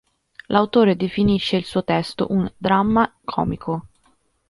L'autore 0.49 0.95
definisce 0.95 1.57
il 1.57 1.63
suo 1.63 1.83
testo 1.83 2.25
un 2.31 2.51
"dramma 2.57 3.13
comico". 3.23 3.83